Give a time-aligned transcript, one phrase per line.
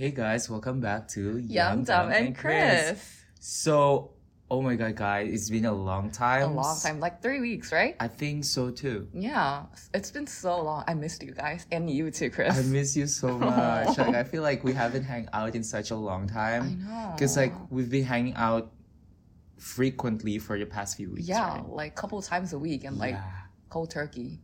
[0.00, 3.22] Hey guys, welcome back to Young, Dumb, and Chris.
[3.38, 4.12] So,
[4.50, 6.42] oh my god, guys, it's been a long time.
[6.42, 7.96] A long time, like three weeks, right?
[8.00, 9.08] I think so too.
[9.12, 10.84] Yeah, it's been so long.
[10.86, 12.58] I missed you guys and you too, Chris.
[12.58, 13.98] I miss you so much.
[13.98, 16.62] like, I feel like we haven't hung out in such a long time.
[16.62, 17.12] I know.
[17.14, 18.72] Because like we've been hanging out
[19.58, 21.28] frequently for the past few weeks.
[21.28, 21.68] yeah, right?
[21.68, 23.18] like couple times a week and like
[23.68, 24.40] cold turkey.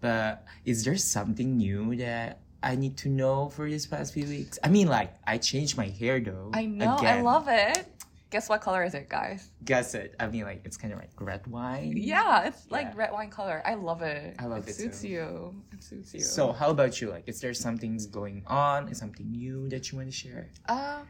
[0.00, 4.58] But is there something new that I need to know for these past few weeks?
[4.62, 6.50] I mean, like I changed my hair though.
[6.52, 6.96] I know.
[7.00, 7.86] I love it.
[8.30, 9.50] Guess what color is it, guys?
[9.64, 10.14] Guess it.
[10.20, 11.94] I mean, like it's kind of like red wine.
[11.96, 13.62] Yeah, it's like red wine color.
[13.64, 14.36] I love it.
[14.38, 15.08] I love it suits too.
[15.08, 15.62] you.
[15.72, 16.20] It suits you.
[16.20, 17.08] So, how about you?
[17.08, 18.88] Like, is there something's going on?
[18.88, 20.50] Is something new that you want to share?
[20.68, 21.00] Uh,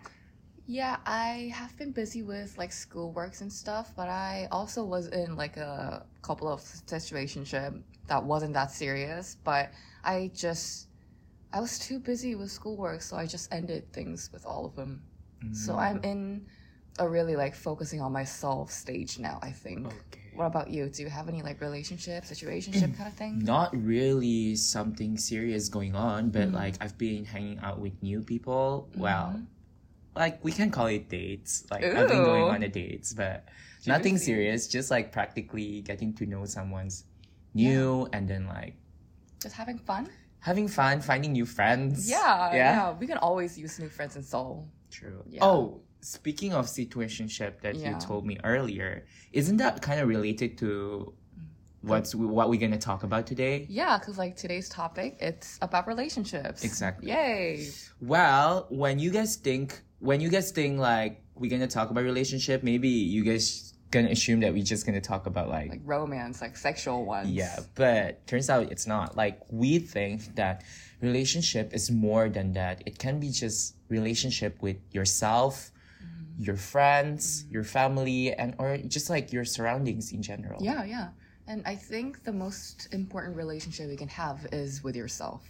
[0.68, 5.34] yeah, I have been busy with like schoolworks and stuff, but I also was in
[5.34, 9.70] like a couple of situationship that wasn't that serious, but
[10.04, 10.87] I just
[11.52, 15.02] I was too busy with schoolwork, so I just ended things with all of them.
[15.52, 15.78] So Mm.
[15.78, 16.46] I'm in
[16.98, 19.86] a really like focusing on myself stage now, I think.
[19.86, 20.20] Okay.
[20.34, 20.88] What about you?
[20.90, 23.42] Do you have any like relationship, situationship kind of thing?
[23.42, 26.54] Not really something serious going on, but Mhm.
[26.54, 28.90] like I've been hanging out with new people.
[28.96, 29.46] Well, Mhm.
[30.14, 31.64] like we can call it dates.
[31.70, 33.48] Like I've been going on a dates, but
[33.86, 34.66] nothing serious.
[34.68, 37.04] Just like practically getting to know someone's
[37.54, 38.74] new, and then like
[39.40, 40.10] Just having fun?
[40.40, 42.08] Having fun, finding new friends.
[42.08, 42.54] Yeah, Yeah.
[42.54, 42.98] yeah.
[42.98, 44.68] We can always use new friends in Seoul.
[44.90, 45.22] True.
[45.28, 45.44] Yeah.
[45.44, 51.12] Oh, speaking of situationship that you told me earlier, isn't that kind of related to
[51.82, 53.66] what's what we're gonna talk about today?
[53.68, 56.64] Yeah, because like today's topic, it's about relationships.
[56.64, 57.08] Exactly.
[57.10, 57.68] Yay.
[58.00, 62.62] Well, when you guys think when you guys think like we're gonna talk about relationship,
[62.62, 66.56] maybe you guys gonna assume that we're just gonna talk about like, Like romance, like
[66.56, 67.30] sexual ones.
[67.30, 69.16] yeah, but turns out it's not.
[69.16, 70.62] Like we think that
[71.00, 72.82] relationship is more than that.
[72.86, 75.70] It can be just relationship with yourself,
[76.04, 76.44] Mm-hmm.
[76.44, 80.62] your friends, your family, and or just like your surroundings in general.
[80.62, 81.08] Yeah, yeah.
[81.48, 85.42] And I think the most important relationship you can have is with yourself.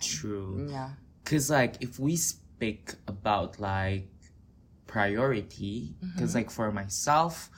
[0.00, 0.66] True.
[0.70, 0.90] Yeah.
[1.24, 4.08] Cause like if we speak about like
[4.86, 6.38] priority, because Mm-hmm.
[6.38, 7.50] like for myself,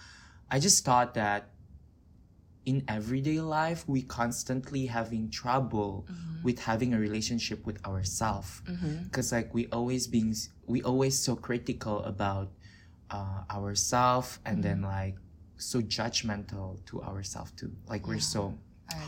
[0.50, 1.50] I just thought that
[2.64, 6.42] in everyday life we constantly having trouble Mm-hmm.
[6.44, 8.62] with having a relationship with ourselves.
[8.66, 9.08] Mm-hmm.
[9.10, 10.34] Cause like we always being
[10.66, 12.50] we always so critical about
[13.10, 14.98] uh, ourselves and then Mm-hmm.
[15.02, 15.16] like
[15.56, 17.72] so judgmental to ourselves too.
[17.88, 18.54] Like we're so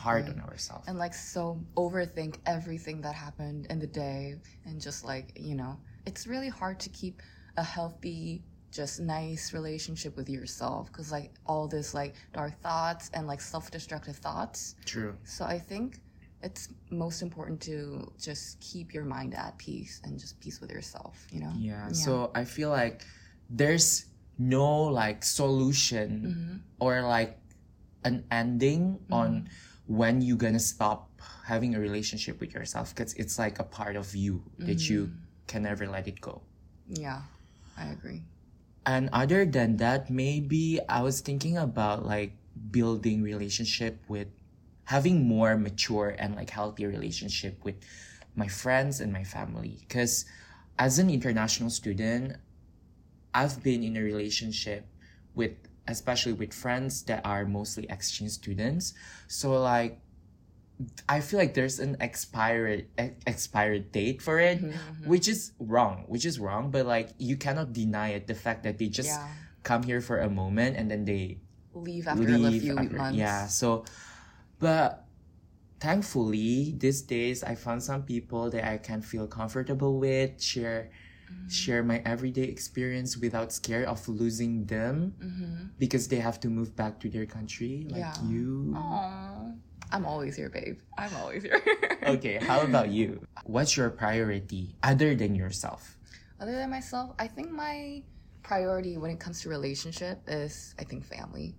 [0.03, 0.89] hard on ourselves.
[0.89, 5.79] And like so overthink everything that happened in the day and just like, you know,
[6.07, 7.21] it's really hard to keep
[7.57, 13.27] a healthy, just nice relationship with yourself because like all this like dark thoughts and
[13.27, 15.17] like self-destructive thoughts True.
[15.25, 16.01] So I think
[16.43, 21.27] it's most important to just keep your mind at peace and just peace with yourself,
[21.33, 21.53] you know?
[21.57, 23.03] Yeah, so I feel like
[23.51, 24.07] there's
[24.39, 26.57] no like solution Mm-hmm.
[26.79, 27.39] or like
[28.05, 29.49] an ending on
[29.87, 31.11] when you're gonna stop
[31.45, 35.11] having a relationship with yourself because it's like a part of you that you
[35.47, 36.43] can never let it go.
[36.89, 37.23] Yeah,
[37.77, 38.23] I agree.
[38.89, 42.33] And other than that, maybe I was thinking about like
[42.71, 44.29] building relationship with
[44.85, 47.75] having more mature and like healthy relationship with
[48.35, 49.85] my friends and my family.
[49.91, 50.25] Cause
[50.79, 52.37] as an international student,
[53.35, 54.87] I've been in a relationship
[55.35, 55.53] with
[55.87, 58.95] especially with friends that are mostly exchange students.
[59.27, 60.01] So like
[61.09, 65.09] I feel like there's an expired e- expired date for it, Mm-hmm.
[65.11, 66.71] which is wrong, which is wrong.
[66.71, 69.27] But like you cannot deny it, the fact that they just Yeah.
[69.67, 71.39] come here for a moment and then they
[71.75, 73.19] Leave after leave a few after- months.
[73.19, 73.47] Yeah.
[73.51, 73.85] So,
[74.59, 75.05] but
[75.81, 80.91] thankfully these days I found some people that I can feel comfortable with, share
[81.29, 81.49] Mm-hmm.
[81.53, 85.77] share my everyday experience without scare of losing them Mm-hmm.
[85.79, 88.17] because they have to move back to their country like Yeah.
[88.25, 88.73] you.
[88.73, 89.53] Aww.
[89.93, 90.79] I'm always here, babe.
[90.97, 91.61] I'm always here.
[92.09, 93.21] Okay, how about you?
[93.45, 95.99] What's your priority other than yourself?
[96.41, 98.03] Other than myself, I think my
[98.43, 101.57] priority when it comes to relationship is I think family.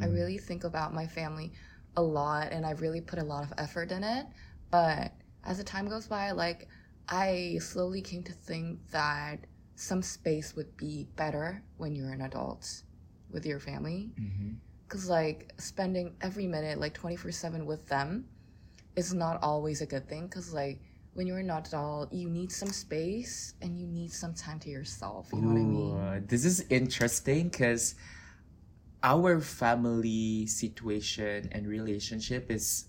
[0.00, 0.14] I Mm.
[0.14, 1.52] really think about my family
[1.96, 4.24] a lot and I really put a lot of effort in it.
[4.70, 5.12] But
[5.44, 6.68] as the time goes by, like
[7.08, 9.44] I slowly came to think that
[9.74, 12.82] some space would be better when you're an adult
[13.28, 14.14] with your family.
[14.18, 14.56] Mhm.
[14.94, 18.26] Because, like, spending every minute, like 24 7 with them
[18.94, 20.28] is not always a good thing.
[20.28, 20.78] Because, like,
[21.14, 25.26] when you're an adult, you need some space and you need some time to yourself.
[25.32, 26.26] You know what I mean?
[26.28, 27.96] This is interesting because
[29.02, 32.86] our family situation and relationship is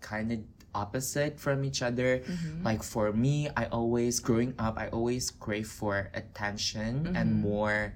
[0.00, 0.38] kind of
[0.72, 2.22] opposite from each other.
[2.30, 2.64] Mhm.
[2.64, 7.42] Like for me, I always growing up, I always crave for attention and Mhm.
[7.42, 7.94] more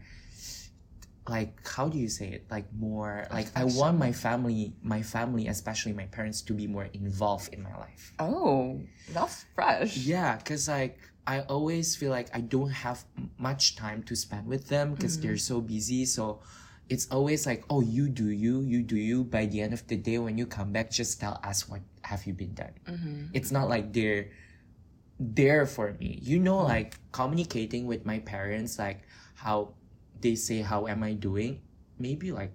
[1.29, 2.47] like how do you say it?
[2.51, 6.89] Like more like I want my family, my family, especially my parents, to be more
[6.93, 8.13] involved in my life.
[8.19, 8.81] Oh,
[9.13, 9.97] that's fresh.
[9.97, 13.05] Yeah, cause like I always feel like I don't have
[13.39, 16.05] much time to spend with them because they're so busy.
[16.05, 16.41] So
[16.91, 19.25] it's always like, oh, you do you, you do you.
[19.25, 22.27] By the end of the day, when you come back, just tell us what have
[22.27, 22.73] you been done.
[22.87, 23.27] Mm-hmm.
[23.33, 24.29] It's not like they're
[25.19, 26.19] there for me.
[26.21, 29.73] You know, like communicating with my parents, like how
[30.25, 31.61] they say, how am I doing?
[32.01, 32.53] Maybe like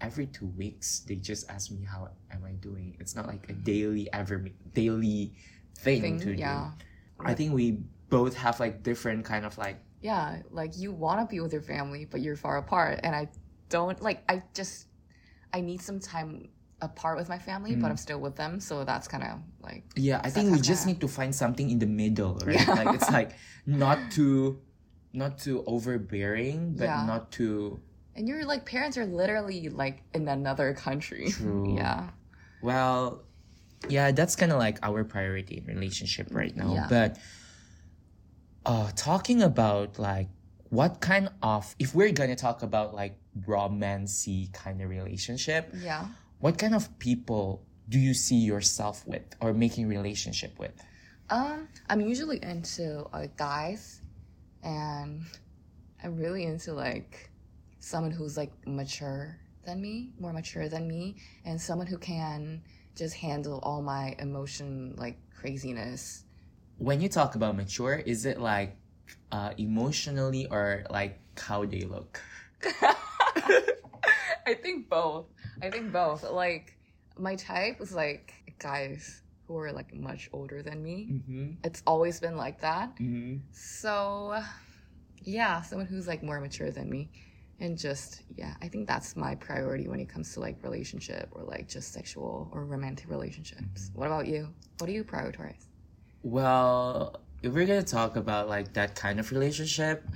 [0.00, 2.96] every two weeks, they just ask me how am I doing.
[3.00, 4.44] It's not like a daily ever
[4.74, 5.32] daily
[5.78, 6.70] thing, Thing, to yeah.
[6.76, 7.24] do.
[7.24, 7.78] I think we
[8.10, 11.62] both have like different kind of like Yeah, like you want to be with your
[11.62, 13.00] family, but you're far apart.
[13.02, 13.28] And I
[13.68, 14.86] don't, like, I just,
[15.52, 16.48] I need some time
[16.80, 17.90] apart with my family, but Mm.
[17.90, 18.60] I'm still with them.
[18.60, 21.78] So that's kind of like, Yeah, I think we just need to find something in
[21.78, 22.54] the middle, right?
[22.66, 22.74] Yeah.
[22.74, 23.30] Like it's like
[23.66, 24.62] not too
[25.12, 27.04] not too overbearing, but Yeah.
[27.06, 27.80] not too
[28.14, 31.30] and your like parents are literally like in another country.
[31.30, 31.76] True.
[31.76, 32.10] Yeah.
[32.62, 33.22] well
[33.88, 36.74] yeah, that's kinda like our priority in relationship right now.
[36.74, 36.86] Yeah.
[36.90, 37.18] But
[38.66, 40.28] uh talking about like
[40.70, 43.16] what kind of if we're gonna talk about like
[43.46, 46.06] romancy kind of relationship, Yeah.
[46.40, 50.74] what kind of people do you see yourself with or making relationship with?
[51.30, 54.00] Um, I'm usually into uh, guys,
[54.62, 55.22] and
[56.02, 57.30] I'm really into like
[57.80, 62.62] someone who's like mature than me, more mature than me, and someone who can
[62.94, 66.24] just handle all my emotion like craziness.
[66.78, 68.76] when you talk about mature, is it like
[69.32, 72.20] uh, emotionally or like how they look?
[74.46, 75.26] I think both.
[75.62, 76.22] I think both.
[76.22, 76.76] Like
[77.18, 81.08] my type is like guys who are like much older than me.
[81.10, 81.52] Mm-hmm.
[81.64, 82.94] It's always been like that.
[82.96, 83.38] Mm-hmm.
[83.50, 84.38] So,
[85.22, 87.10] yeah, someone who's like more mature than me.
[87.60, 91.42] And just, yeah, I think that's my priority when it comes to like relationship or
[91.42, 93.90] like just sexual or romantic relationships.
[93.94, 94.54] What about you?
[94.76, 95.64] What do you prioritize?
[96.22, 100.06] Well, if we're gonna talk about like that kind of relationship,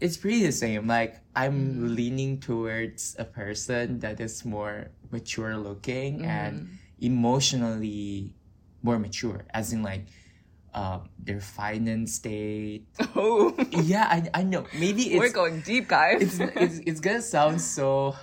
[0.00, 0.86] it's pretty the same.
[0.86, 6.68] Like I'm leaning towards a person that is more mature looking and
[7.00, 8.34] emotionally
[8.82, 10.06] more mature, as in like
[10.74, 12.86] um, their finance state.
[13.16, 14.66] Oh, Yeah, I, I know.
[14.78, 16.20] Maybe we're going deep, guys.
[16.20, 18.14] it's, it's it's gonna sound so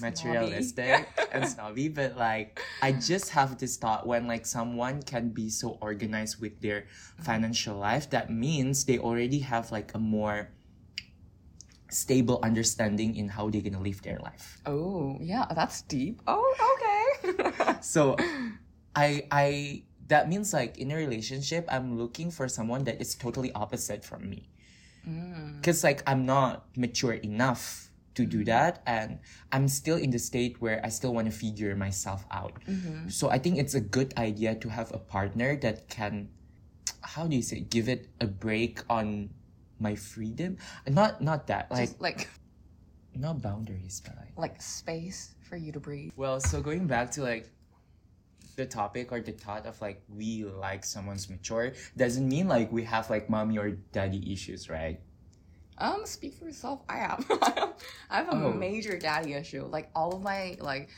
[0.00, 5.48] materialistic and snobby, but like I just have this thought when like someone can be
[5.50, 6.86] so organized with their
[7.20, 10.48] financial life, that means they already have like a more
[11.90, 14.58] stable understanding in how they're gonna live their life.
[14.66, 16.20] Oh, yeah, that's deep.
[16.26, 16.44] Oh,
[16.76, 16.95] okay.
[17.82, 18.16] So
[18.94, 23.52] I I that means like in a relationship, I'm looking for someone that is totally
[23.54, 24.48] opposite from me.
[25.06, 25.62] Mm.
[25.62, 29.22] because like i'm not mature enough to do that and
[29.54, 33.06] i'm still in the state where i still want to figure myself out Mhm.
[33.06, 36.26] so i think it's a good idea to have a partner that can
[37.14, 39.30] how do you say give it a break on
[39.78, 40.58] my freedom
[40.90, 42.26] not not that like Just like
[43.18, 46.12] not boundaries but like like space for you to breathe.
[46.16, 47.48] well so going back to like
[48.56, 52.82] the topic or the thought of like we like someone's mature doesn't mean like we
[52.84, 55.00] have like mommy or daddy issues right
[55.78, 56.80] Um, speak for yourself.
[56.88, 57.20] I have.
[58.08, 58.52] I have a Oh.
[58.52, 59.68] major daddy issue.
[59.68, 60.88] Like all of my like,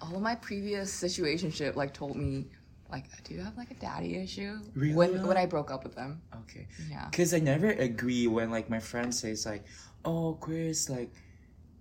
[0.00, 2.48] all of my previous situationship like told me,
[2.88, 4.56] like, do you have like a daddy issue?
[4.72, 4.94] Really?
[4.96, 6.22] When when I broke up with them.
[6.40, 7.04] okay Yeah.
[7.12, 9.64] Cause I never agree when like my friend says like,
[10.08, 11.12] "Oh, Chris, like,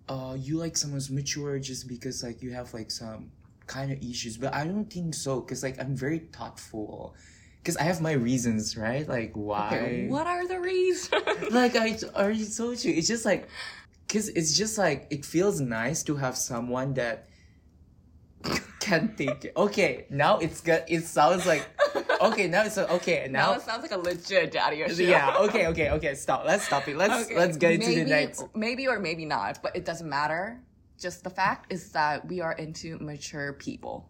[0.09, 3.31] uh, you like someone's mature just because like you have like some
[3.65, 5.41] kind of issues." But I don't think so.
[5.41, 7.15] Cause like I'm very thoughtful.
[7.63, 9.07] Cause I have my reasons, right?
[9.07, 9.67] Like why?
[9.67, 11.23] Okay, what are the reasons?
[11.51, 13.47] Like I already told you, it's just like,
[14.07, 17.27] cause it's just like it feels nice to have someone that
[18.79, 19.53] can take it.
[19.57, 20.83] Okay, now it's good.
[20.87, 21.67] It sounds like
[22.21, 22.47] okay.
[22.47, 23.27] Now it's okay.
[23.29, 25.03] now Now it sounds like a legit daddy issue.
[25.03, 25.36] yeah.
[25.39, 25.67] Okay.
[25.67, 25.89] Okay.
[25.91, 26.15] Okay.
[26.15, 26.45] Stop.
[26.45, 26.97] Let's stop it.
[26.97, 28.43] Let's Okay, let's get into the maybe- next.
[28.55, 30.59] Maybe or maybe not, but it doesn't matter.
[31.00, 34.09] Just the fact is that we are into mature people.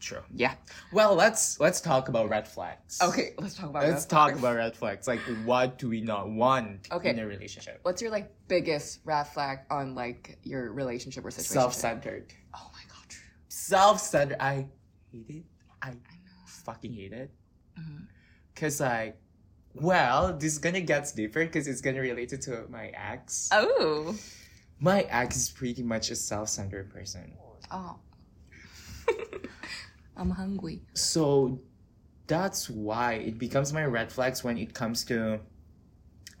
[0.00, 0.20] True.
[0.34, 0.54] Yeah.
[0.92, 2.98] Well, let's let's talk about red flags.
[3.00, 3.84] Okay, let's talk about.
[3.84, 4.38] Let's red talk flags.
[4.40, 5.08] about red flags.
[5.08, 7.10] Like, what do we not want Okay.
[7.10, 7.78] in a relationship?
[7.82, 11.54] What's your like biggest red flag on like your relationship or situation?
[11.54, 12.34] Self-centered.
[12.54, 13.08] Oh my god.
[13.08, 13.22] True.
[13.48, 14.36] Self-centered.
[14.40, 14.66] I
[15.10, 15.44] hate it.
[15.80, 15.92] I
[16.64, 17.30] fucking hate it.
[17.78, 18.06] Mhm.
[18.56, 19.16] Cause like,
[19.74, 23.48] well, this is gonna get deeper because it's gonna relate it to my ex.
[23.52, 24.16] Oh.
[24.80, 27.32] my ex is pretty much a self-centered person.
[27.70, 27.96] Oh.
[30.16, 30.82] I'm hungry.
[30.94, 31.60] So
[32.26, 35.40] that's why it becomes my red flags when it comes to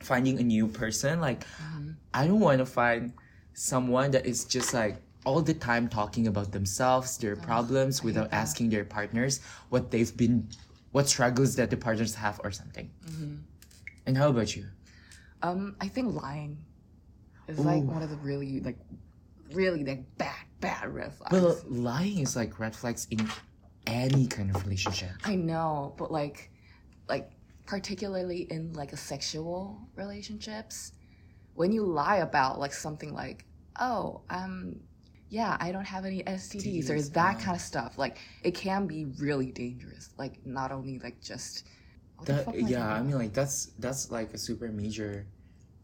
[0.00, 1.20] finding a new person.
[1.20, 1.44] Like,
[2.12, 3.12] I don't want to find
[3.54, 8.70] someone that is just like all the time talking about themselves, their problems, without asking
[8.70, 9.40] their partners
[9.70, 10.48] what they've been,
[10.92, 12.90] what struggles that the partners have or something.
[13.06, 13.36] Mm-hmm.
[14.06, 14.66] And how about you?
[15.42, 16.58] Um, I think lying
[17.48, 18.78] is like one of the really like
[19.52, 21.32] really like bad bad red flags.
[21.32, 23.28] Well, lying is like red flags in
[23.86, 25.10] any kind of relationship.
[25.24, 26.50] I know, but like
[27.08, 27.30] like
[27.66, 30.92] particularly in like a sexual relationships,
[31.54, 33.44] when you lie about like something like,
[33.80, 34.76] oh, um
[35.28, 37.98] yeah, I don't have any STDs or that kind of stuff.
[37.98, 40.10] Like it can be really dangerous.
[40.18, 41.66] Like not only like just
[42.24, 45.26] That yeah, I mean like that's that's like a super major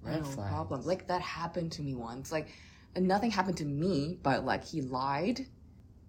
[0.02, 0.48] red no flag.
[0.48, 0.84] problem.
[0.84, 2.32] Like that happened to me once.
[2.32, 2.48] Like
[2.96, 5.46] nothing happened to me, but like he lied.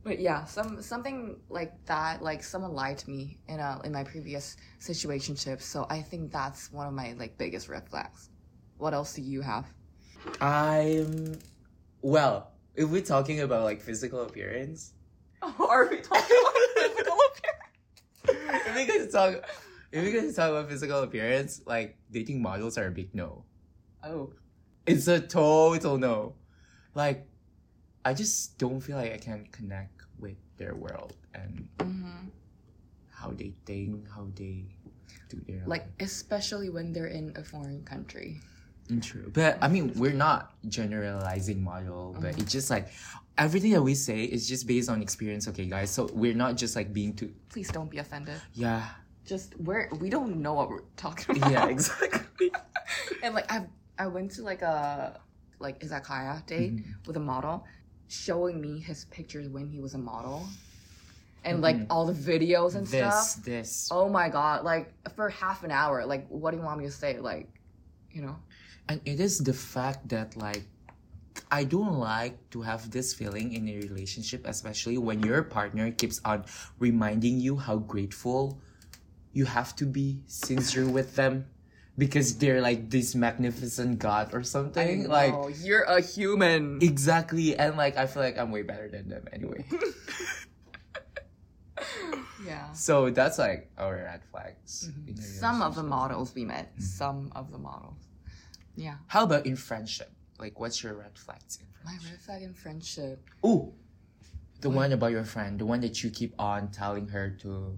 [0.04, 2.22] But yeah, some something like that.
[2.24, 5.62] Like someone lied to me in a in my previous situationship.
[5.62, 8.30] So I think that's one of my like biggest red flags.
[8.78, 9.68] What else do you have?
[10.40, 11.40] I'm
[12.02, 14.94] well, if we're talking about like physical appearance,
[15.42, 18.68] Are we talking about physical appearance?
[18.68, 19.50] if we to talk
[19.92, 23.44] if we talk about physical appearance, like dating models are a big no.
[24.04, 24.34] Oh,
[24.86, 26.36] It's a total no.
[26.96, 27.28] Like
[28.06, 32.30] I just don't feel like I can connect with their world and hmm
[33.12, 34.66] how they think, how they
[35.30, 38.42] do their like especially when they're in a foreign country.
[39.00, 39.31] True.
[39.33, 42.41] But I mean, we're not generalizing model, but Mhm.
[42.41, 42.91] it's just like
[43.38, 45.89] everything that we say is just based on experience, okay, guys.
[45.91, 48.41] So we're not just like being too Please don't be offended.
[48.53, 48.89] yeah
[49.24, 51.51] Just we're we don't know what we're talking about.
[51.51, 52.51] yeah exactly.
[53.24, 53.67] and like I
[53.98, 55.19] I went to like a
[55.60, 57.07] like izakaya date Mhm.
[57.07, 57.63] with a model,
[58.07, 60.48] showing me his pictures when he was a model,
[61.45, 61.86] and like Mhm.
[61.89, 63.45] all the videos and this stuff.
[63.45, 64.63] this Oh my god!
[64.65, 67.19] Like for half an hour, like what do you want me to say?
[67.19, 67.48] Like,
[68.12, 68.36] you know,
[68.88, 70.64] and it is the fact that like
[71.50, 76.20] I don't like to have this feeling in a relationship, especially when your partner keeps
[76.26, 76.46] on
[76.80, 78.60] reminding you how grateful
[79.34, 81.46] you have to be since you're with them
[81.98, 85.08] because they're like this magnificent god or something.
[85.08, 85.34] Like
[85.64, 86.80] you're a human.
[86.82, 89.66] exactly, and like I feel like I'm way better than them anyway.
[92.46, 92.72] yeah.
[92.74, 94.90] so that's like our red flags.
[94.92, 95.20] Mhm.
[95.20, 96.74] Some of the models we met.
[96.80, 98.11] Some of the models.
[98.75, 98.96] Yeah.
[99.08, 100.12] How about in friendship?
[100.40, 103.24] Like, what's your red flags in My red flag in friendship.
[103.46, 103.74] Ooh,
[104.62, 104.75] the What?
[104.75, 107.78] one about your friend, the one that you keep on telling her to.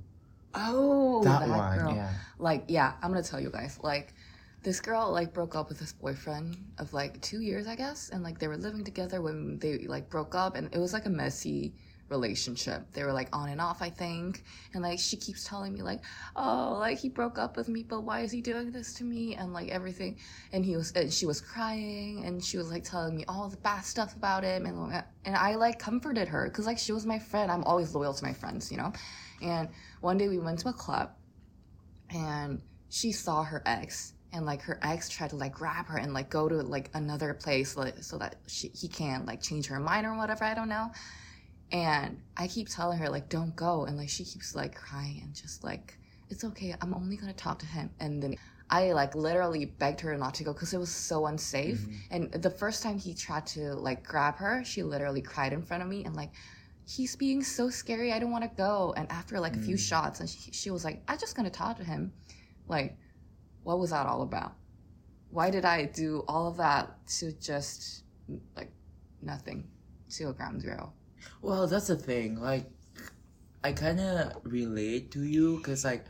[0.56, 1.96] Oh, that, that, one, girl.
[1.96, 2.14] yeah.
[2.38, 4.14] like yeah i'm gonna tell you guys like
[4.62, 8.22] this girl like broke up with this boyfriend of like two years i guess and
[8.22, 11.10] like they were living together when they like broke up and it was like a
[11.10, 11.74] messy
[12.10, 12.92] relationship.
[12.94, 14.44] They were like on and off i think.
[14.74, 16.02] And like she keeps telling me like
[16.36, 19.36] oh like he broke up with me but why is he doing this to me?
[19.36, 20.20] And like everything.
[20.52, 23.58] And he was and she was crying and she was like telling me all the
[23.58, 27.20] bad stuff about him and and i like comforted her because like she was my
[27.20, 27.52] friend.
[27.52, 28.94] I'm always loyal to my friends you know?
[29.42, 29.70] And
[30.02, 31.12] one day we went to a club
[32.10, 36.14] and she saw her ex and like her ex tried to like grab her and
[36.14, 39.80] like go to like another place like, so that she, he can like change her
[39.80, 40.92] mind or whatever i don't know
[41.74, 45.34] and i keep telling her like don't go and like she keeps like crying and
[45.36, 45.98] just like
[46.30, 48.36] it's okay i'm only gonna talk to him and then
[48.70, 51.98] i like literally begged her not to go because it was so unsafe Mhm.
[52.12, 55.84] and the first time he tried to like grab her she literally cried in front
[55.84, 56.32] of me and like
[56.86, 59.80] he's being so scary i don't want to go and after like a few Mm.
[59.90, 62.14] shots and she, she was like i'm just gonna talk to him
[62.68, 62.98] like
[63.64, 64.54] what was that all about
[65.30, 68.04] why did i do all of that to just
[68.56, 68.72] like
[69.22, 69.70] nothing
[70.10, 70.94] to a ground zero
[71.42, 72.40] Well, that's the thing.
[72.40, 72.66] Like,
[73.64, 76.06] I kind of relate to you because, like,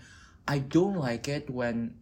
[0.48, 1.96] I don't like it when.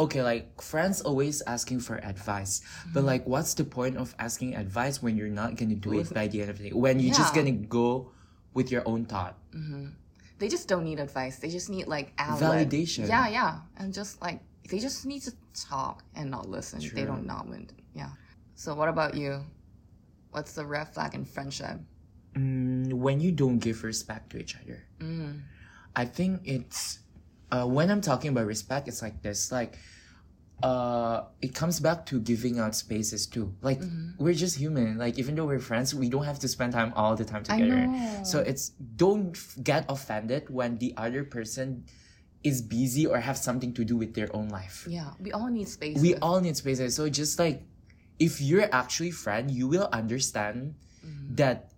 [0.00, 2.62] Okay, like, friends always asking for advice.
[2.94, 6.28] But, like, what's the point of asking advice when you're not gonna do it by
[6.28, 6.72] the end of the day?
[6.74, 8.12] When you're just gonna go
[8.54, 9.36] with your own thought.
[9.52, 9.88] hmm
[10.38, 12.68] they just don't need advice they just need like outlet.
[12.68, 13.08] Validation.
[13.08, 14.38] yeah yeah and just like
[14.70, 18.10] they just need to talk and not listen they don't not win yeah
[18.54, 19.42] so what about you
[20.30, 21.80] what's the red flag in friendship
[22.34, 24.84] Mm, when you don't give respect to each other.
[25.00, 25.40] mm.
[25.96, 27.00] I think it's
[27.50, 29.50] uh, when I'm talking about respect, it's like this.
[29.50, 29.78] Like,
[30.62, 33.54] uh, it comes back to giving out spaces too.
[33.62, 34.18] Like, Mhm.
[34.18, 34.98] we're just human.
[34.98, 37.88] Like, even though we're friends, we don't have to spend time all the time together.
[38.24, 41.84] So it's don't f- get offended when the other person
[42.44, 44.86] is busy or have something to do with their own life.
[44.88, 45.98] yeah, we all need space.
[46.00, 46.94] We all need spaces.
[46.94, 47.62] So just like,
[48.18, 51.36] if you're actually friend, you will understand Mhm.
[51.36, 51.70] that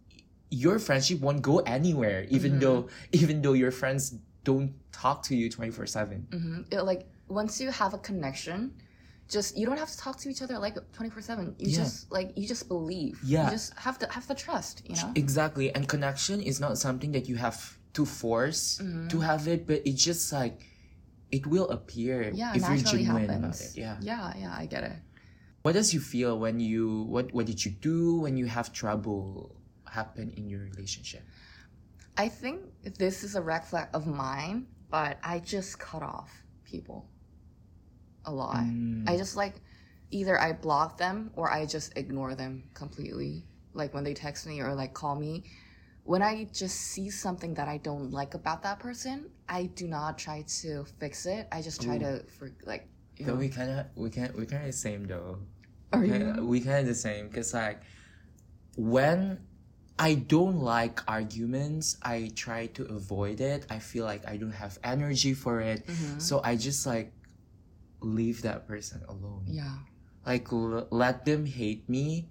[0.50, 2.60] your friendship won't go anywhere even Mhm.
[2.60, 2.80] though
[3.12, 4.02] even though your friends
[4.42, 6.26] don't talk to you 24/7.
[6.32, 8.72] hmm like once you have a connection,
[9.28, 11.54] just you don't have to talk to each other like twenty four seven.
[11.58, 11.76] You Yeah.
[11.84, 13.20] just like you just believe.
[13.22, 13.44] Yeah.
[13.44, 14.82] You just have to have the trust.
[14.88, 15.12] You know.
[15.14, 15.66] Exactly.
[15.74, 19.08] And connection is not something that you have to force Mhm.
[19.12, 20.56] to have it, but it's just like
[21.30, 23.72] it will appear Yeah, if you're genuine about it.
[23.76, 23.96] Yeah.
[24.02, 24.96] Yeah, yeah, I get it.
[25.62, 29.56] What does you feel when you what what did you do when you have trouble
[29.88, 31.22] happen in your relationship?
[32.16, 32.62] I think
[32.98, 36.30] this is a red flag of mine, but I just cut off
[36.64, 37.08] people
[38.24, 38.56] a lot.
[38.56, 39.08] Mm.
[39.08, 39.54] I just like
[40.10, 43.44] either I block them or I just ignore them completely.
[43.72, 45.44] Like when they text me or like call me.
[46.04, 50.18] When I just see something that I don't like about that person, I do not
[50.18, 51.46] try to fix it.
[51.52, 52.00] I just try Ooh.
[52.00, 52.88] to for like
[53.26, 55.38] But we kind of we can we kind of the same though.
[55.92, 56.46] are Yeah, you?
[56.46, 57.82] we kind of the same because like
[58.76, 59.40] when
[59.98, 63.66] I don't like arguments, I try to avoid it.
[63.68, 66.20] I feel like I don't have energy for it, Mhm.
[66.22, 67.12] so I just like
[68.00, 69.44] leave that person alone.
[69.46, 69.76] Yeah.
[70.24, 72.30] Like l- let them hate me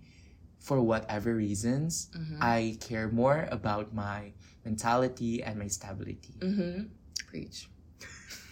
[0.58, 2.10] for whatever reasons.
[2.16, 2.38] Mhm.
[2.42, 4.34] I care more about my
[4.66, 6.36] mentality and my stability.
[6.42, 6.90] Mm-hmm.
[7.30, 7.70] Preach.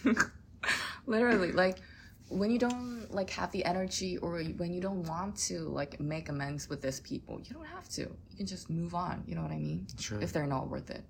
[1.06, 1.78] Literally, like
[2.28, 6.28] when you don't like have the energy or when you don't want to like make
[6.28, 8.02] amends with this people, you don't have to.
[8.02, 9.24] You can just move on.
[9.26, 9.86] You know what I mean?
[9.98, 10.20] Sure.
[10.20, 11.04] If they're not worth it.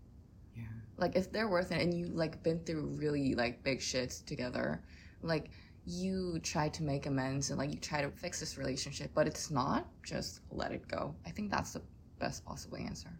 [0.56, 0.62] yeah.
[0.96, 4.82] Like if they're worth it and you like been through really like big shits together,
[5.22, 5.50] like
[5.84, 9.50] you try to make amends and like you try to fix this relationship, but it's
[9.50, 11.14] not, just let it go.
[11.26, 11.82] I think that's the
[12.20, 13.10] best possible answer.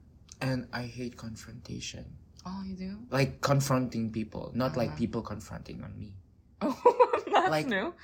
[0.41, 2.05] And I hate confrontation.
[2.47, 2.99] Oh, you do?
[3.11, 4.99] Like confronting people, not like Uh-huh.
[4.99, 6.15] people confronting on me.
[6.61, 7.08] Oh,
[7.51, 7.95] that's Like- new.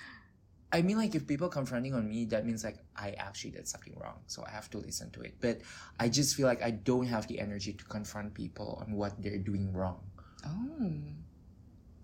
[0.73, 3.95] I mean, like, if people confronting on me, that means like I actually did something
[3.95, 5.37] wrong, so I have to listen to it.
[5.39, 5.61] But
[6.01, 9.39] I just feel like I don't have the energy to confront people on what they're
[9.39, 10.03] doing wrong.
[10.45, 10.91] Oh,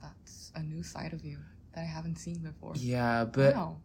[0.02, 1.38] that's a new side of you
[1.74, 2.72] that I haven't seen before.
[2.76, 3.76] Yeah, but wow.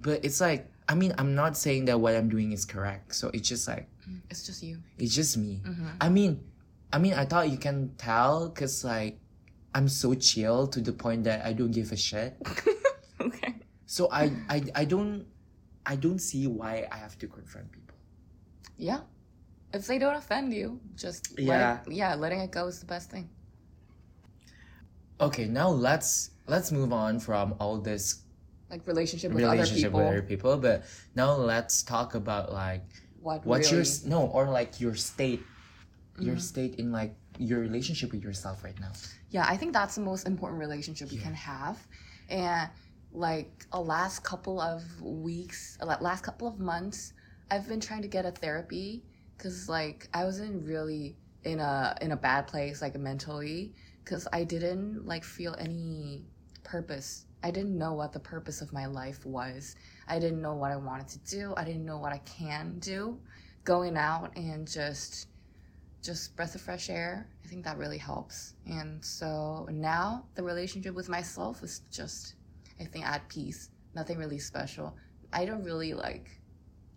[0.00, 3.14] but it's like I mean, I'm not saying that what I'm doing is correct.
[3.14, 4.76] So it's just like Mm, It's just you.
[4.98, 5.62] it's just me.
[5.64, 5.86] Mm-hmm.
[6.02, 6.44] I mean,
[6.92, 9.18] I mean, I thought you can tell because like
[9.74, 12.36] I'm so chill to the point that I don't give a shit.
[13.94, 15.24] So I I I don't
[15.86, 17.94] I don't see why I have to confront people.
[18.76, 19.00] Yeah.
[19.72, 21.46] If they don't offend you, just Yeah.
[21.50, 23.28] let it, yeah, letting it go is the best thing.
[25.20, 28.22] Okay, now let's let's move on from all this
[28.70, 30.10] Like relationship with relationship other with people.
[30.10, 32.82] other people, but now let's talk about like
[33.22, 33.86] What what's really?
[33.86, 35.42] your no or like your state,
[36.18, 36.40] your Mhm.
[36.50, 38.90] state in like your relationship with yourself right now.
[39.30, 41.24] Yeah, I think that's the most important relationship you Yeah.
[41.30, 41.78] can have.
[42.28, 42.70] And
[43.14, 47.12] like a last couple of weeks, last couple of months,
[47.50, 49.04] I've been trying to get a therapy
[49.38, 53.74] cuz like I wasn't really in a in a bad place like mentally
[54.04, 56.26] cuz I didn't like feel any
[56.64, 57.26] purpose.
[57.42, 59.76] I didn't know what the purpose of my life was.
[60.08, 61.54] I didn't know what I wanted to do.
[61.56, 63.20] I didn't know what I can do.
[63.64, 65.28] Going out and just
[66.04, 67.26] just breath of fresh air.
[67.44, 68.54] I think that really helps.
[68.66, 72.34] And so now the relationship with myself is just,
[72.80, 73.70] I think, at peace.
[73.94, 74.96] Nothing really special.
[75.32, 76.30] I don't really like.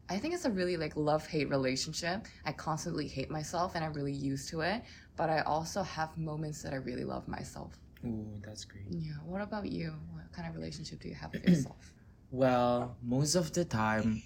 [0.09, 2.27] I think it's a really like love hate relationship.
[2.45, 4.83] I constantly hate myself and I'm really used to it.
[5.17, 7.77] But I also have moments that I really love myself.
[8.05, 8.85] Ooh, that's great.
[8.89, 9.19] Yeah.
[9.25, 9.93] What about you?
[10.13, 11.93] What kind of relationship do you have with yourself?
[12.29, 14.21] Well, most of the time,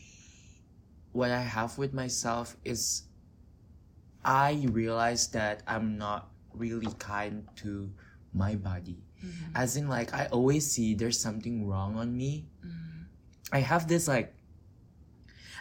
[1.12, 3.04] what I have with myself is
[4.26, 7.92] I realize that I'm not really kind to
[8.34, 8.98] my body.
[9.24, 9.52] Mhm.
[9.56, 12.48] As in, like, I always see there's something wrong on me.
[12.66, 13.06] Mhm.
[13.54, 14.34] I have this, like,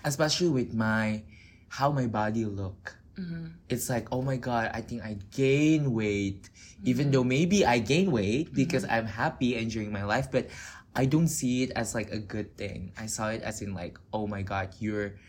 [0.05, 1.23] especially with my,
[1.69, 2.97] how my body look.
[3.19, 3.53] Mhm.
[3.69, 6.49] It's like, oh my god, I think I gain weight.
[6.85, 10.49] Even though maybe I gain weight because I'm happy enjoying my life, but
[10.97, 12.93] I don't see it as like a good thing.
[12.97, 15.21] I saw it as in like, oh my god, you're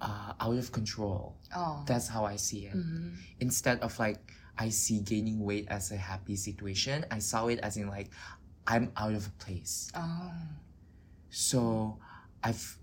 [0.00, 1.36] uh, out of control.
[1.54, 1.84] Oh.
[1.86, 2.74] That's how I see it.
[2.76, 3.14] Mhm.
[3.40, 4.18] Instead of like,
[4.58, 8.10] I see gaining weight as a happy situation, I saw it as in like,
[8.66, 9.90] I'm out of place.
[9.94, 10.32] Oh.
[11.30, 11.98] So
[12.42, 12.78] I've,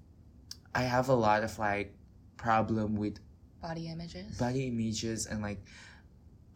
[0.76, 1.96] I have a lot of like
[2.38, 3.20] problem with
[3.62, 4.38] Body images.
[4.38, 5.60] body images and like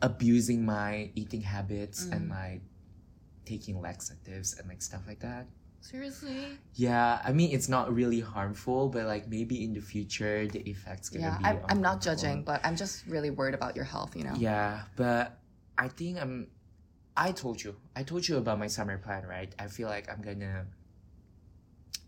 [0.02, 2.36] abusing my eating habits and Mm.
[2.36, 2.62] like
[3.46, 5.46] taking laxatives and like stuff like that.
[5.86, 6.58] Seriously?
[6.74, 11.10] Yeah, I mean it's not really harmful, but like maybe in the future the effects
[11.10, 11.46] gonna Yeah, be.
[11.46, 14.34] I'm, I'm not judging, but I'm just really worried about your health, you know?
[14.36, 15.38] Yeah, but
[15.78, 16.48] I think I'm.
[17.16, 17.76] I told you.
[17.96, 19.54] I told you about my summer plan, right?
[19.60, 20.66] I feel like I'm gonna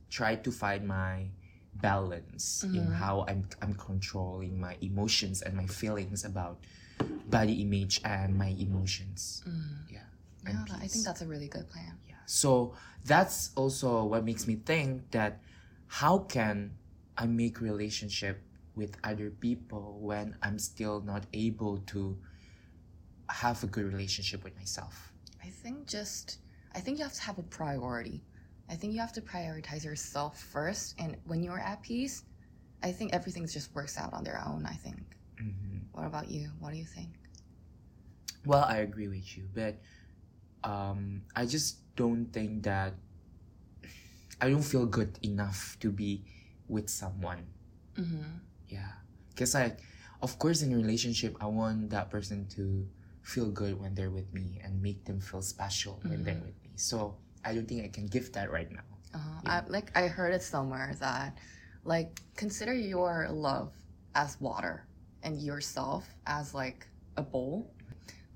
[0.10, 1.30] try to find my
[1.78, 2.94] balance in Mhm.
[2.98, 6.58] how I'm I'm controlling my emotions and my feelings about
[7.30, 9.44] body image and my emotions.
[9.46, 9.86] Mm.
[9.94, 10.02] Yeah.
[10.50, 11.94] Yeah, I think that's a really good plan.
[12.10, 12.17] Yeah.
[12.28, 15.42] So that's also what makes me think that
[15.88, 16.78] how can
[17.18, 18.44] I make relationship
[18.76, 22.20] with other people when I'm still not able to
[23.30, 25.14] have a good relationship with myself?
[25.44, 26.40] I think just
[26.76, 28.24] I think you have to have a priority.
[28.70, 32.24] I think you have to prioritize yourself first and when you're at peace,
[32.84, 35.18] I think everything just works out on their own, I think.
[35.40, 36.52] hmm What about you?
[36.60, 37.10] What do you think?
[38.46, 39.82] Well, I agree with you, but
[40.64, 42.94] um, I just don't think that
[44.40, 46.24] I don't feel good enough to be
[46.70, 47.44] with someone.
[47.98, 48.40] Mhm.
[48.70, 48.92] Yeah.
[49.34, 49.80] Because, like,
[50.22, 52.86] of course, in a relationship, I want that person to
[53.24, 56.46] feel good when they're with me and make them feel special when they're Mhm.
[56.54, 56.72] with me.
[56.78, 58.86] So, I don't think I can give that right now.
[59.14, 59.42] Uh-huh.
[59.44, 59.64] Yeah.
[59.66, 61.38] I, like I heard it somewhere that
[61.86, 63.72] like consider your love
[64.14, 64.86] as water
[65.24, 67.72] and yourself as like a bowl.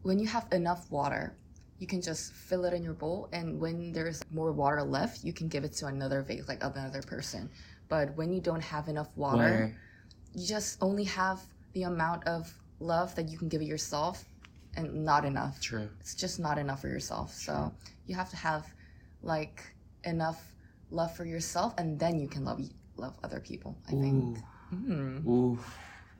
[0.01, 1.35] When you have enough water,
[1.81, 5.33] you can just fill it in your bowl and when there's more water left, you
[5.33, 7.49] can give it to another vase like another person.
[7.89, 9.75] But when you don't have enough water,
[10.35, 11.41] you just only have
[11.73, 14.23] the amount of love that you can give yourself
[14.75, 15.89] and not enough True.
[15.99, 17.33] it's just not enough for yourself.
[17.33, 17.73] So
[18.05, 18.63] you have to have
[19.23, 20.39] like enough
[20.91, 22.61] love for yourself, and then you can love
[22.97, 23.75] love other people.
[23.87, 24.37] I think.
[24.73, 25.25] Mm.
[25.25, 25.59] Ooh.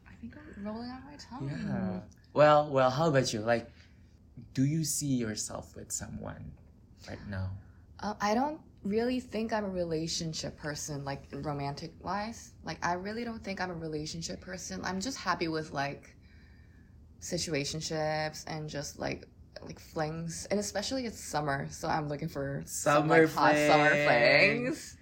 [0.10, 1.50] I think I'm rolling out my tongue.
[1.50, 2.00] Yeah.
[2.34, 3.42] Well, well, how about you?
[3.42, 3.70] Like,
[4.54, 6.52] do you see yourself with someone
[7.08, 7.50] right now?
[8.00, 12.54] Uh, I don't really think I'm a relationship person, like romantic wise.
[12.64, 14.82] Like I really don't think I'm a relationship person.
[14.84, 16.16] I'm just happy with like
[17.22, 19.28] situationships and just like
[19.62, 23.90] like flings, and especially it's summer, so I'm looking for some, Summer like, hot summer
[23.90, 24.98] flings.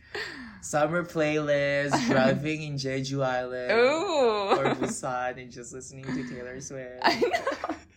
[0.62, 4.60] Summer playlist, driving in Jeju Island Ooh.
[4.60, 4.76] or.
[4.76, 7.02] Busan and just listening to Taylor Swift.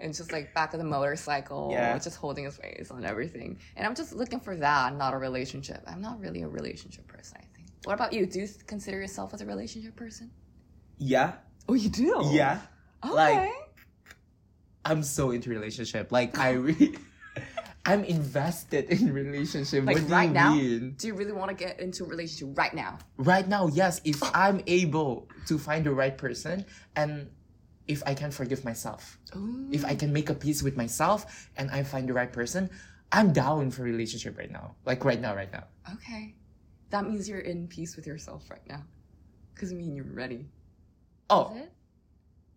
[0.00, 1.98] And just like back of the motorcycle, Yeah.
[1.98, 3.58] just holding his face on everything.
[3.76, 5.82] And I'm just looking for that, not a relationship.
[5.86, 7.68] I'm not really a relationship person, I think.
[7.84, 8.26] What about you?
[8.26, 10.30] Do you consider yourself as a relationship person?
[10.98, 11.34] Yeah,
[11.68, 12.22] Oh, you do?
[12.32, 12.60] yeah.
[13.04, 13.14] Okay.
[13.14, 13.50] Like-
[14.84, 16.10] I'm so into relationship.
[16.10, 16.96] Like I really,
[17.86, 19.84] I'm invested in relationship.
[19.84, 20.54] Like what do right you now?
[20.54, 20.94] mean?
[20.98, 22.98] do you really want to get into a relationship right now?
[23.16, 24.00] Right now, yes.
[24.04, 26.64] If I'm able to find the right person,
[26.96, 27.28] and
[27.88, 29.68] if I can forgive myself, Ooh.
[29.72, 32.70] if I can make a peace with myself, and I find the right person,
[33.12, 34.74] I'm down for relationship right now.
[34.84, 35.64] Like right now, right now.
[35.94, 36.34] Okay.
[36.90, 38.82] That means you're in peace with yourself right now.
[39.54, 40.46] Because I mean, you're ready.
[41.28, 41.72] Oh, Is it?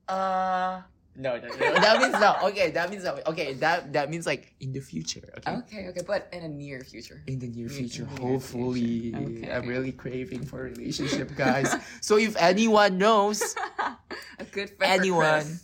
[0.10, 0.82] uh,
[1.16, 1.74] no, no, no.
[1.76, 2.36] That means no.
[2.50, 3.20] Okay, that means no.
[3.28, 5.22] Okay, that that means like in the future.
[5.38, 5.52] Okay.
[5.52, 6.02] Okay, okay.
[6.06, 7.22] But in a near future.
[7.28, 9.18] in the near future in the near hopefully future.
[9.18, 9.52] Okay.
[9.52, 11.70] i'm really craving for a relationship guys
[12.02, 13.42] so if anyone knows
[14.54, 15.60] good for Anyone.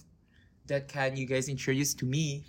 [0.68, 2.46] That can you guys introduce to me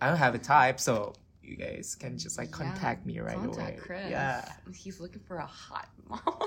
[0.00, 3.36] i don't have a type so you guys can just like Yeah, contact me right
[3.36, 4.10] Contact away Chris.
[4.10, 6.20] yeah He's looking for a hot mom.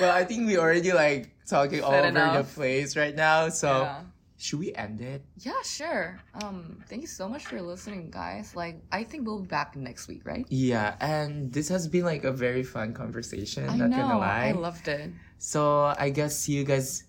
[0.00, 2.48] well i think we already like talking all over enough.
[2.48, 4.00] the place right now so yeah.
[4.38, 6.18] should we end it yeah, sure.
[6.42, 8.56] Um, thank you so much for listening, guys.
[8.56, 10.44] Like, I think we'll be back next week, right?
[10.50, 13.96] yeah and this has been like a very fun conversation I not know.
[13.98, 15.10] gonna lie I loved it.
[15.38, 17.04] So i guess see you guys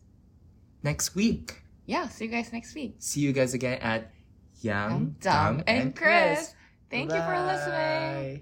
[0.83, 2.95] next week Yeah, see you guys next week.
[2.99, 4.11] see you guys again at
[4.61, 6.53] Young, I'm Dumb and Chris.
[6.91, 8.41] Thank you for listening.